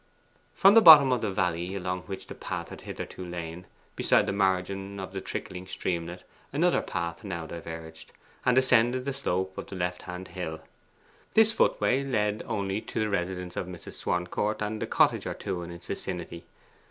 [0.55, 4.31] From the bottom of the valley, along which the path had hitherto lain, beside the
[4.31, 8.11] margin of the trickling streamlet, another path now diverged,
[8.43, 10.61] and ascended the slope of the left hand hill.
[11.35, 13.93] This footway led only to the residence of Mrs.
[13.93, 16.45] Swancourt and a cottage or two in its vicinity.